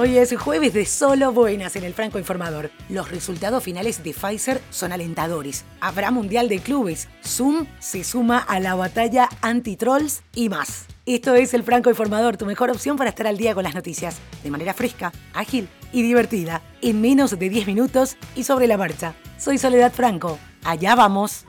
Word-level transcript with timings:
Hoy 0.00 0.16
es 0.16 0.32
jueves 0.36 0.74
de 0.74 0.86
solo 0.86 1.32
buenas 1.32 1.74
en 1.74 1.82
el 1.82 1.92
Franco 1.92 2.20
Informador. 2.20 2.70
Los 2.88 3.10
resultados 3.10 3.64
finales 3.64 4.04
de 4.04 4.12
Pfizer 4.12 4.60
son 4.70 4.92
alentadores. 4.92 5.64
Habrá 5.80 6.12
Mundial 6.12 6.48
de 6.48 6.60
Clubes. 6.60 7.08
Zoom 7.26 7.66
se 7.80 8.04
suma 8.04 8.38
a 8.38 8.60
la 8.60 8.76
batalla 8.76 9.28
anti-trolls 9.40 10.22
y 10.36 10.50
más. 10.50 10.86
Esto 11.04 11.34
es 11.34 11.52
el 11.52 11.64
Franco 11.64 11.90
Informador, 11.90 12.36
tu 12.36 12.46
mejor 12.46 12.70
opción 12.70 12.96
para 12.96 13.10
estar 13.10 13.26
al 13.26 13.38
día 13.38 13.56
con 13.56 13.64
las 13.64 13.74
noticias, 13.74 14.18
de 14.44 14.52
manera 14.52 14.72
fresca, 14.72 15.10
ágil 15.34 15.68
y 15.92 16.02
divertida, 16.02 16.62
en 16.80 17.00
menos 17.00 17.36
de 17.36 17.48
10 17.48 17.66
minutos 17.66 18.16
y 18.36 18.44
sobre 18.44 18.68
la 18.68 18.76
marcha. 18.76 19.16
Soy 19.36 19.58
Soledad 19.58 19.92
Franco. 19.92 20.38
Allá 20.62 20.94
vamos. 20.94 21.44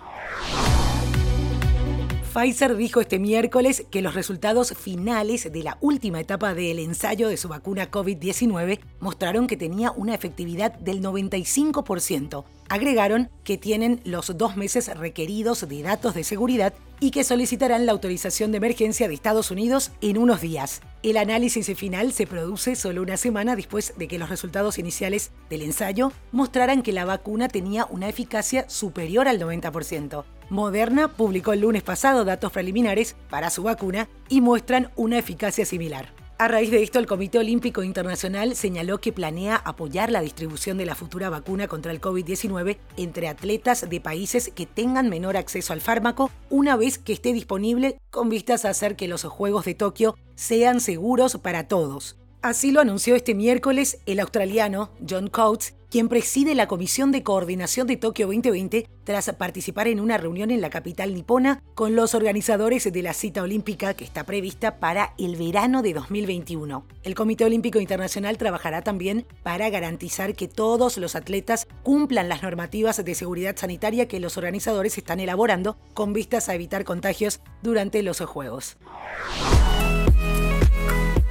Pfizer 2.30 2.78
dijo 2.78 3.02
este 3.02 3.18
miércoles 3.18 3.86
que 3.90 4.04
los 4.04 4.14
resultados 4.14 4.74
finales 4.78 5.52
de 5.52 5.64
la 5.64 5.78
última 5.82 6.20
etapa 6.20 6.54
del 6.54 6.78
ensayo 6.78 7.28
de 7.28 7.38
su 7.38 7.48
vacuna 7.48 7.90
COVID-19 7.90 8.80
mostraron 9.00 9.48
que 9.48 9.58
tenía 9.58 9.92
una 9.92 10.14
efectividad 10.14 10.74
del 10.74 11.02
95%. 11.02 12.46
Agregaron 12.70 13.32
que 13.44 13.58
tienen 13.58 14.00
los 14.04 14.38
dos 14.38 14.58
meses 14.58 14.96
requeridos 14.96 15.68
de 15.68 15.82
datos 15.82 16.14
de 16.14 16.24
seguridad 16.24 16.76
y 17.00 17.10
que 17.10 17.24
solicitarán 17.24 17.88
la 17.88 17.94
autorización 17.94 18.52
de 18.52 18.58
emergencia 18.58 19.08
de 19.08 19.16
Estados 19.16 19.50
Unidos 19.50 19.92
en 20.02 20.20
unos 20.20 20.40
días. 20.40 20.82
El 21.02 21.18
análisis 21.18 21.76
final 21.76 22.14
se 22.14 22.28
produce 22.28 22.76
solo 22.76 23.02
una 23.02 23.18
semana 23.18 23.56
después 23.56 23.96
de 23.98 24.08
que 24.08 24.20
los 24.20 24.30
resultados 24.30 24.78
iniciales 24.78 25.32
del 25.50 25.64
ensayo 25.64 26.12
mostraran 26.32 26.84
que 26.84 26.94
la 26.94 27.06
vacuna 27.06 27.48
tenía 27.48 27.86
una 27.86 28.08
eficacia 28.08 28.70
superior 28.70 29.28
al 29.28 29.40
90%. 29.40 30.26
Moderna 30.50 31.10
publicó 31.10 31.54
el 31.54 31.62
lunes 31.62 31.84
pasado 31.84 32.26
datos 32.26 32.52
preliminares 32.52 33.16
para 33.30 33.52
su 33.52 33.64
vacuna 33.64 34.10
y 34.30 34.42
muestran 34.42 34.92
una 34.96 35.20
eficacia 35.20 35.64
similar. 35.64 36.12
A 36.40 36.48
raíz 36.48 36.72
de 36.72 36.82
esto, 36.82 37.00
el 37.00 37.06
Comité 37.06 37.38
Olímpico 37.38 37.84
Internacional 37.84 38.56
señaló 38.56 39.00
que 39.00 39.12
planea 39.12 39.58
apoyar 39.58 40.10
la 40.10 40.22
distribución 40.22 40.78
de 40.78 40.86
la 40.86 40.96
futura 40.96 41.30
vacuna 41.30 41.68
contra 41.68 41.92
el 41.92 42.00
COVID-19 42.00 42.78
entre 42.96 43.28
atletas 43.28 43.88
de 43.90 44.00
países 44.02 44.50
que 44.56 44.66
tengan 44.66 45.10
menor 45.10 45.36
acceso 45.36 45.74
al 45.74 45.82
fármaco 45.82 46.32
una 46.50 46.78
vez 46.78 46.98
que 46.98 47.14
esté 47.14 47.34
disponible 47.34 47.98
con 48.10 48.30
vistas 48.30 48.64
a 48.64 48.70
hacer 48.70 48.96
que 48.96 49.10
los 49.10 49.26
Juegos 49.26 49.66
de 49.66 49.76
Tokio 49.76 50.16
sean 50.36 50.80
seguros 50.80 51.38
para 51.44 51.68
todos. 51.68 52.16
Así 52.42 52.72
lo 52.72 52.80
anunció 52.80 53.16
este 53.16 53.36
miércoles 53.36 54.00
el 54.06 54.22
australiano 54.22 54.92
John 55.08 55.28
Coates, 55.28 55.76
quien 55.90 56.08
preside 56.08 56.56
la 56.56 56.70
Comisión 56.70 57.12
de 57.12 57.22
Coordinación 57.22 57.86
de 57.86 57.98
Tokio 57.98 58.28
2020 58.28 58.88
tras 59.04 59.30
participar 59.34 59.90
en 59.90 60.00
una 60.00 60.18
reunión 60.18 60.50
en 60.50 60.62
la 60.62 60.70
capital 60.70 61.14
nipona 61.14 61.62
con 61.76 61.98
los 61.98 62.16
organizadores 62.16 62.90
de 62.90 63.04
la 63.04 63.14
cita 63.14 63.44
olímpica 63.44 63.94
que 63.94 64.06
está 64.06 64.24
prevista 64.24 64.80
para 64.80 65.16
el 65.18 65.36
verano 65.36 65.82
de 65.82 65.94
2021. 65.94 66.86
El 67.04 67.14
Comité 67.14 67.44
Olímpico 67.44 67.82
Internacional 67.82 68.38
trabajará 68.38 68.84
también 68.84 69.26
para 69.44 69.70
garantizar 69.70 70.34
que 70.34 70.48
todos 70.48 70.98
los 70.98 71.18
atletas 71.18 71.68
cumplan 71.84 72.30
las 72.30 72.42
normativas 72.42 73.04
de 73.04 73.16
seguridad 73.16 73.58
sanitaria 73.58 74.08
que 74.08 74.22
los 74.22 74.38
organizadores 74.38 74.98
están 74.98 75.20
elaborando 75.20 75.78
con 75.94 76.14
vistas 76.14 76.48
a 76.48 76.56
evitar 76.56 76.86
contagios 76.86 77.42
durante 77.62 78.02
los 78.02 78.22
Juegos. 78.22 78.78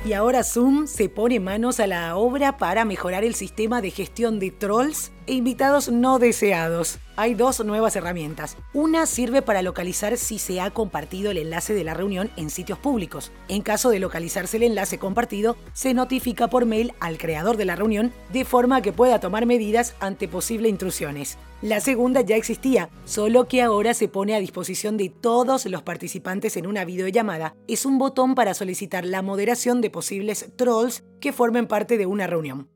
Y 0.09 0.15
ahora 0.15 0.43
Zoom 0.43 0.87
se 0.87 1.11
pone 1.11 1.39
manos 1.39 1.81
a 1.81 1.87
la 1.87 2.17
obra 2.17 2.57
para 2.57 2.87
mejorar 2.87 3.25
el 3.25 3.35
sistema 3.35 3.83
de 3.83 3.91
gestión 3.91 4.39
de 4.39 4.51
trolls 4.51 5.13
invitados 5.33 5.91
no 5.91 6.19
deseados. 6.19 6.99
Hay 7.17 7.35
dos 7.35 7.65
nuevas 7.65 7.97
herramientas. 7.97 8.57
Una 8.73 9.07
sirve 9.07 9.43
para 9.43 9.63
localizar 9.63 10.17
si 10.17 10.39
se 10.39 10.61
ha 10.61 10.71
compartido 10.71 11.31
el 11.31 11.39
enlace 11.39 11.75
de 11.75 11.85
la 11.85 11.95
reunión 11.95 12.31
en 12.37 12.51
sitios 12.51 12.79
públicos. 12.79 13.33
En 13.49 13.63
caso 13.63 13.91
de 13.91 13.99
localizarse 13.99 14.57
el 14.57 14.63
enlace 14.63 14.99
compartido, 14.99 15.57
se 15.73 15.95
notifica 15.95 16.49
por 16.49 16.65
mail 16.65 16.93
al 17.01 17.19
creador 17.19 17.57
de 17.57 17.65
la 17.65 17.77
reunión 17.77 18.13
de 18.33 18.45
forma 18.45 18.83
que 18.83 18.93
pueda 18.93 19.21
tomar 19.21 19.47
medidas 19.47 19.95
ante 20.01 20.29
posibles 20.29 20.71
intrusiones. 20.71 21.39
La 21.61 21.81
segunda 21.81 22.21
ya 22.21 22.37
existía, 22.37 22.89
solo 23.05 23.49
que 23.49 23.63
ahora 23.63 23.93
se 23.93 24.07
pone 24.07 24.37
a 24.37 24.39
disposición 24.39 24.97
de 24.97 25.09
todos 25.09 25.67
los 25.67 25.83
participantes 25.83 26.57
en 26.57 26.69
una 26.69 26.85
videollamada. 26.85 27.57
Es 27.67 27.85
un 27.85 27.99
botón 27.99 28.37
para 28.37 28.55
solicitar 28.55 29.05
la 29.05 29.23
moderación 29.23 29.81
de 29.81 29.91
posibles 29.91 30.53
trolls 30.55 31.03
que 31.21 31.33
formen 31.33 31.67
parte 31.67 31.99
de 31.99 32.07
una 32.07 32.29
reunión. 32.29 32.69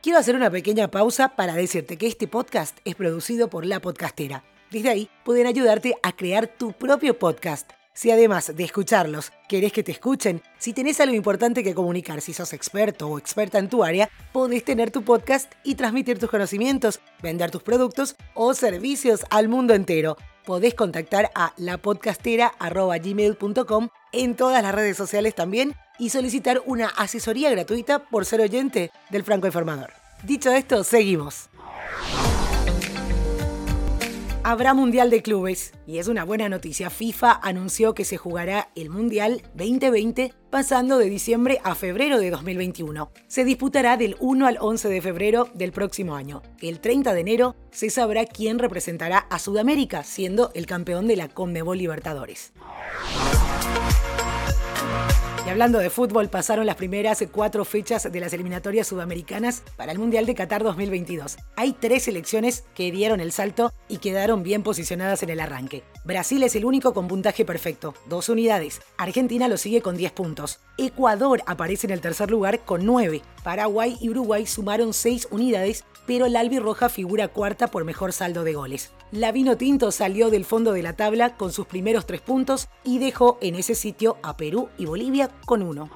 Quiero 0.00 0.20
hacer 0.20 0.36
una 0.36 0.48
pequeña 0.48 0.88
pausa 0.88 1.30
para 1.30 1.54
decirte 1.54 1.96
que 1.96 2.06
este 2.06 2.28
podcast 2.28 2.78
es 2.84 2.94
producido 2.94 3.50
por 3.50 3.66
La 3.66 3.80
Podcastera. 3.80 4.44
Desde 4.70 4.90
ahí 4.90 5.10
pueden 5.24 5.48
ayudarte 5.48 5.96
a 6.04 6.14
crear 6.14 6.46
tu 6.46 6.72
propio 6.72 7.18
podcast. 7.18 7.68
Si 7.94 8.12
además 8.12 8.54
de 8.54 8.62
escucharlos 8.62 9.32
querés 9.48 9.72
que 9.72 9.82
te 9.82 9.90
escuchen, 9.90 10.40
si 10.56 10.72
tenés 10.72 11.00
algo 11.00 11.16
importante 11.16 11.64
que 11.64 11.74
comunicar, 11.74 12.20
si 12.20 12.32
sos 12.32 12.52
experto 12.52 13.08
o 13.08 13.18
experta 13.18 13.58
en 13.58 13.68
tu 13.68 13.82
área, 13.82 14.08
podés 14.32 14.62
tener 14.62 14.92
tu 14.92 15.02
podcast 15.02 15.52
y 15.64 15.74
transmitir 15.74 16.20
tus 16.20 16.30
conocimientos, 16.30 17.00
vender 17.20 17.50
tus 17.50 17.64
productos 17.64 18.14
o 18.34 18.54
servicios 18.54 19.26
al 19.30 19.48
mundo 19.48 19.74
entero. 19.74 20.16
Podés 20.44 20.74
contactar 20.74 21.32
a 21.34 21.54
lapodcastera.gmail.com 21.56 23.88
en 24.12 24.36
todas 24.36 24.62
las 24.62 24.74
redes 24.76 24.96
sociales 24.96 25.34
también 25.34 25.74
y 25.98 26.10
solicitar 26.10 26.62
una 26.66 26.88
asesoría 26.88 27.50
gratuita 27.50 28.00
por 28.00 28.24
ser 28.24 28.40
oyente 28.40 28.90
del 29.10 29.24
Franco 29.24 29.46
Informador. 29.46 29.92
Dicho 30.24 30.52
esto, 30.52 30.84
seguimos 30.84 31.48
habrá 34.50 34.72
Mundial 34.72 35.10
de 35.10 35.20
Clubes. 35.20 35.72
Y 35.86 35.98
es 35.98 36.08
una 36.08 36.24
buena 36.24 36.48
noticia. 36.48 36.88
FIFA 36.88 37.32
anunció 37.42 37.92
que 37.92 38.06
se 38.06 38.16
jugará 38.16 38.70
el 38.74 38.88
Mundial 38.88 39.42
2020 39.54 40.32
pasando 40.48 40.96
de 40.96 41.10
diciembre 41.10 41.60
a 41.64 41.74
febrero 41.74 42.18
de 42.18 42.30
2021. 42.30 43.10
Se 43.26 43.44
disputará 43.44 43.98
del 43.98 44.16
1 44.20 44.46
al 44.46 44.56
11 44.58 44.88
de 44.88 45.02
febrero 45.02 45.50
del 45.52 45.72
próximo 45.72 46.16
año. 46.16 46.42
El 46.62 46.80
30 46.80 47.12
de 47.12 47.20
enero 47.20 47.56
se 47.70 47.90
sabrá 47.90 48.24
quién 48.24 48.58
representará 48.58 49.18
a 49.18 49.38
Sudamérica, 49.38 50.02
siendo 50.02 50.50
el 50.54 50.64
campeón 50.64 51.08
de 51.08 51.16
la 51.16 51.28
Conmebol 51.28 51.76
Libertadores. 51.76 52.54
Y 55.48 55.50
hablando 55.50 55.78
de 55.78 55.88
fútbol, 55.88 56.28
pasaron 56.28 56.66
las 56.66 56.76
primeras 56.76 57.24
cuatro 57.32 57.64
fechas 57.64 58.12
de 58.12 58.20
las 58.20 58.34
eliminatorias 58.34 58.86
sudamericanas 58.86 59.62
para 59.78 59.92
el 59.92 59.98
Mundial 59.98 60.26
de 60.26 60.34
Qatar 60.34 60.62
2022. 60.62 61.38
Hay 61.56 61.72
tres 61.72 62.02
selecciones 62.02 62.64
que 62.74 62.92
dieron 62.92 63.18
el 63.18 63.32
salto 63.32 63.72
y 63.88 63.96
quedaron 63.96 64.42
bien 64.42 64.62
posicionadas 64.62 65.22
en 65.22 65.30
el 65.30 65.40
arranque. 65.40 65.84
Brasil 66.04 66.42
es 66.42 66.54
el 66.54 66.66
único 66.66 66.92
con 66.92 67.08
puntaje 67.08 67.46
perfecto, 67.46 67.94
dos 68.10 68.28
unidades. 68.28 68.82
Argentina 68.98 69.48
lo 69.48 69.56
sigue 69.56 69.80
con 69.80 69.96
10 69.96 70.12
puntos. 70.12 70.60
Ecuador 70.76 71.40
aparece 71.46 71.86
en 71.86 71.94
el 71.94 72.02
tercer 72.02 72.30
lugar 72.30 72.66
con 72.66 72.84
9. 72.84 73.22
Paraguay 73.42 73.96
y 74.02 74.10
Uruguay 74.10 74.44
sumaron 74.44 74.92
6 74.92 75.28
unidades, 75.30 75.84
pero 76.06 76.28
la 76.28 76.40
albirroja 76.40 76.90
figura 76.90 77.28
cuarta 77.28 77.68
por 77.68 77.86
mejor 77.86 78.12
saldo 78.12 78.44
de 78.44 78.52
goles. 78.52 78.92
La 79.10 79.32
Vino 79.32 79.56
Tinto 79.56 79.90
salió 79.90 80.28
del 80.28 80.44
fondo 80.44 80.72
de 80.72 80.82
la 80.82 80.92
tabla 80.92 81.36
con 81.36 81.50
sus 81.50 81.66
primeros 81.66 82.04
tres 82.04 82.20
puntos 82.20 82.68
y 82.84 82.98
dejó 82.98 83.38
en 83.40 83.54
ese 83.54 83.74
sitio 83.74 84.18
a 84.22 84.36
Perú 84.36 84.68
y 84.76 84.84
Bolivia 84.84 85.30
con 85.46 85.62
uno 85.62 85.88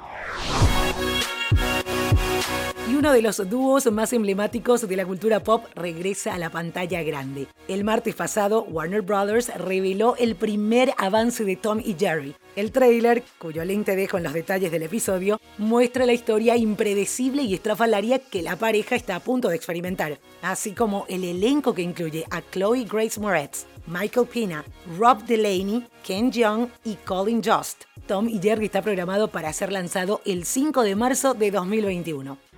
uno 2.97 3.13
de 3.13 3.23
los 3.23 3.49
dúos 3.49 3.91
más 3.93 4.13
emblemáticos 4.13 4.87
de 4.87 4.97
la 4.97 5.07
cultura 5.07 5.41
pop 5.41 5.65
regresa 5.75 6.35
a 6.35 6.39
la 6.39 6.51
pantalla 6.51 7.03
grande. 7.03 7.47
El 7.69 7.85
martes 7.85 8.15
pasado, 8.15 8.65
Warner 8.65 9.03
Brothers 9.03 9.55
reveló 9.57 10.17
el 10.17 10.35
primer 10.35 10.93
avance 10.99 11.45
de 11.45 11.57
Tom 11.57 11.81
y 11.85 11.95
Jerry. 11.99 12.35
El 12.57 12.73
trailer, 12.73 13.23
cuyo 13.39 13.65
link 13.65 13.87
te 13.87 13.97
dejo 13.97 14.19
en 14.19 14.25
los 14.25 14.33
detalles 14.33 14.71
del 14.71 14.83
episodio, 14.83 15.41
muestra 15.59 16.07
la 16.07 16.13
historia 16.13 16.57
impredecible 16.57 17.43
y 17.43 17.55
estrafalaria 17.55 18.19
que 18.19 18.43
la 18.43 18.57
pareja 18.57 18.97
está 18.97 19.17
a 19.17 19.21
punto 19.21 19.49
de 19.49 19.57
experimentar, 19.57 20.19
así 20.43 20.73
como 20.73 21.07
el 21.09 21.25
elenco 21.25 21.75
que 21.75 21.83
incluye 21.83 22.27
a 22.31 22.43
Chloe 22.43 22.85
Grace 22.85 23.19
Moretz, 23.19 23.65
Michael 23.87 24.27
Pina, 24.27 24.65
Rob 24.99 25.25
Delaney, 25.25 25.87
Ken 26.05 26.31
Jeong 26.31 26.69
y 26.85 26.97
Colin 26.97 27.43
Jost. 27.43 27.85
Tom 28.07 28.29
y 28.29 28.41
Jerry 28.41 28.67
está 28.67 28.83
programado 28.83 29.29
para 29.29 29.53
ser 29.53 29.73
lanzado 29.73 30.21
el 30.25 30.45
5 30.45 30.83
de 30.83 30.97
marzo 30.97 31.35
de 31.35 31.51
2021. 31.51 32.52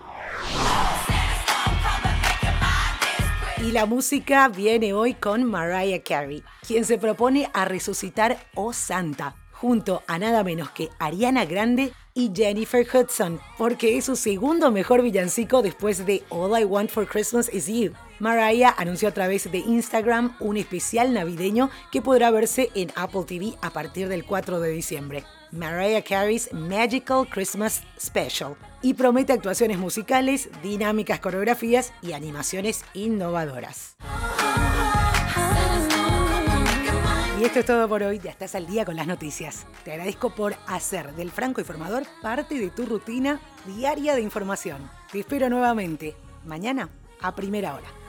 Y 3.65 3.73
la 3.73 3.87
música 3.87 4.47
viene 4.49 4.93
hoy 4.93 5.15
con 5.15 5.43
Mariah 5.43 6.03
Carey, 6.03 6.43
quien 6.67 6.85
se 6.85 6.99
propone 6.99 7.49
a 7.55 7.65
resucitar 7.65 8.37
Oh 8.55 8.75
Santa, 8.75 9.37
junto 9.53 10.03
a 10.07 10.19
nada 10.19 10.45
menos 10.45 10.71
que 10.73 10.91
Ariana 10.99 11.47
Grande 11.47 11.95
y 12.13 12.31
Jennifer 12.35 12.87
Hudson, 12.87 13.41
porque 13.57 13.97
es 13.97 14.05
su 14.05 14.17
segundo 14.17 14.71
mejor 14.71 15.01
villancico 15.01 15.63
después 15.63 16.05
de 16.05 16.25
All 16.29 16.61
I 16.61 16.65
Want 16.65 16.91
for 16.91 17.07
Christmas 17.07 17.49
Is 17.55 17.67
You. 17.67 17.95
Mariah 18.21 18.75
anunció 18.77 19.09
a 19.09 19.13
través 19.13 19.51
de 19.51 19.59
Instagram 19.59 20.37
un 20.41 20.57
especial 20.57 21.13
navideño 21.13 21.71
que 21.91 22.03
podrá 22.03 22.31
verse 22.31 22.71
en 22.75 22.93
Apple 22.95 23.25
TV 23.27 23.55
a 23.61 23.71
partir 23.71 24.09
del 24.09 24.25
4 24.25 24.61
de 24.61 24.71
diciembre. 24.71 25.25
Mariah 25.51 26.03
Carey's 26.03 26.53
Magical 26.53 27.29
Christmas 27.29 27.83
Special 28.01 28.57
y 28.83 28.95
promete 28.95 29.33
actuaciones 29.33 29.79
musicales, 29.79 30.49
dinámicas 30.63 31.21
coreografías 31.21 31.93
y 32.03 32.13
animaciones 32.13 32.85
innovadoras. 32.95 33.97
Y 37.41 37.45
esto 37.45 37.59
es 37.59 37.67
todo 37.67 37.89
por 37.89 38.03
hoy, 38.03 38.21
ya 38.21 38.31
estás 38.31 38.55
al 38.55 38.67
día 38.67 38.85
con 38.85 38.97
las 38.97 39.09
noticias. 39.09 39.67
Te 39.85 39.93
agradezco 39.93 40.35
por 40.35 40.55
hacer 40.67 41.15
del 41.15 41.31
Franco 41.31 41.61
Informador 41.61 42.05
parte 42.23 42.59
de 42.59 42.71
tu 42.71 42.87
rutina 42.87 43.41
diaria 43.67 44.15
de 44.15 44.23
información. 44.23 44.89
Te 45.11 45.21
espero 45.21 45.49
nuevamente, 45.49 46.17
mañana 46.45 46.89
a 47.21 47.35
primera 47.35 47.75
hora. 47.75 48.04